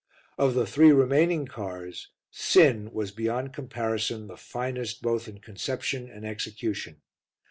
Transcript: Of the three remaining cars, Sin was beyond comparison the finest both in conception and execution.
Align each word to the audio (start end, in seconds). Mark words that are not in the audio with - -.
Of 0.35 0.55
the 0.55 0.65
three 0.65 0.91
remaining 0.91 1.45
cars, 1.45 2.07
Sin 2.31 2.91
was 2.91 3.11
beyond 3.11 3.53
comparison 3.53 4.25
the 4.25 4.35
finest 4.35 5.03
both 5.03 5.27
in 5.27 5.37
conception 5.37 6.09
and 6.09 6.25
execution. 6.25 7.01